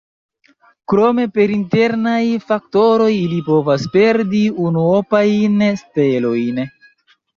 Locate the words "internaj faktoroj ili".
1.57-3.41